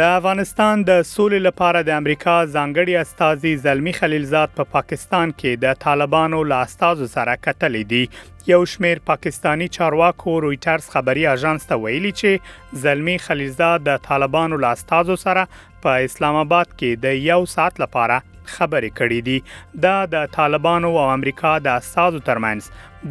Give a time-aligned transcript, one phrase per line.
[0.00, 5.60] د افغانستان د سولې لپاره د امریکا ځانګړي استاذي زلمی خلیلزاد په پا پاکستان کې
[5.64, 11.80] د طالبانو له استاذو سره کتلې دي یو شمیر پاکستانی چارواکو رويټرز خبري اژانس ته
[11.84, 15.46] ویلي چې زلمی خلیلزاد د طالبانو له استاذو سره
[15.86, 18.20] په اسلام آباد کې د یو ساعت لپاره
[18.56, 19.36] خبرې کړې دي
[19.84, 22.62] دا د طالبانو او امریکا د سازو ترمنځ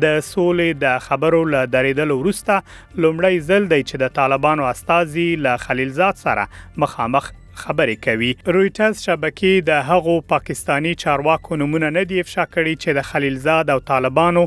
[0.04, 2.56] د سولې د خبرو ل درېدل ورسته
[3.04, 6.44] لومړی ځل دی چې د طالبانو استاذي ل خلیلزاد سره
[6.84, 7.26] مخامخ
[7.60, 13.08] خبرې کوي رويټرز شبکې د هغو پاکستانی چارواکو نمونه نه دی افشا کړی چې د
[13.10, 14.44] خلیلزاد او طالبانو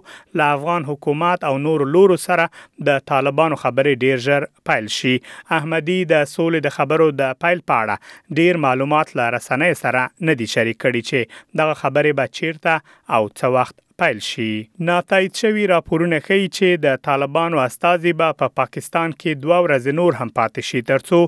[0.41, 2.49] له افغان حکومت او نور لورو سره
[2.91, 5.15] د طالبانو خبرې ډیر ژر پیل شي
[5.59, 10.51] احمدي د سولې د خبرو د پیل پاړه ډیر معلومات لا رسنۍ سره نه دي
[10.57, 16.19] شریک کړي چې دغه خبرې به چیرته او څه وخت پیل شي ناتایید شوی راپورونه
[16.21, 20.63] ښیي چې د طالبانو استاذي به په پا پاکستان کې دوه ورځې نور هم پاتې
[20.69, 21.21] شي ترڅو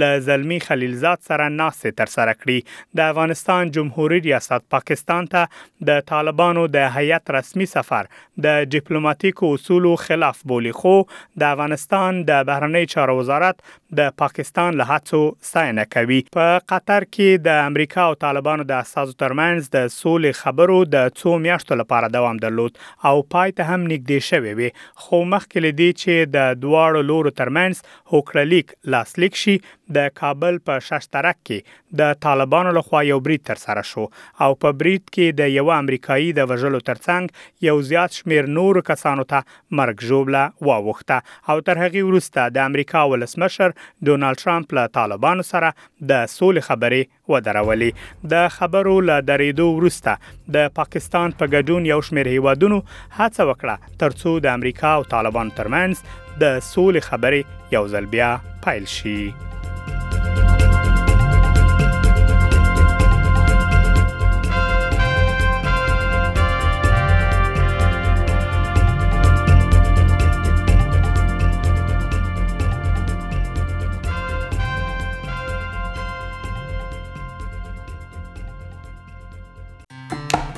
[0.00, 2.58] ل زلمی خلیلزاد سره ناسې تر سره کړي
[2.96, 5.48] د افغانستان جمهوریت ریاست پاکستان ته
[5.90, 8.12] د طالبانو د هیئت رسمي سفر
[8.48, 10.94] د ډیپلوماټیکو اصولو خلاف بولی خو
[11.40, 13.60] د افغانستان د بهرنی چارو وزارت
[14.02, 15.22] د پاکستان له هڅو
[15.54, 20.78] ساينه کوي په قطر کې د امریکا او طالبانو د استاذو ترمنځ د سولې خبرو
[20.94, 24.70] د څو میاشتو لپاره دوام درلود او پای ته هم نږدې شوې وي
[25.02, 27.74] خو مخکې لدی چې د دواړو لورو ترمنځ
[28.12, 29.56] هوکړلیک لاسلیک شي
[29.96, 34.04] د کابل په ششترک کې د طالبانو لخوا یو برید تر سره شو
[34.46, 39.26] او په برید کې د یو امریکایي د وژلو ترڅنګ یو زیات شمیر نور کسانو
[39.32, 43.76] ته مرګ ژوبله واوخته او تر هغه وروسته د امریکا ولسمشر
[44.10, 50.72] ډونالد ترامپ له طالبانو سره د سولې خبرې ودرولې د خبرو له درېدو وروسته د
[50.80, 56.66] پاکستان په ګډون یو شمیر هیوادونو هڅه وکړه ترڅو د امریکا او طالبان ترمنځ د
[56.72, 58.32] سولې خبرې یو ځل بیا
[58.68, 59.18] پیل شي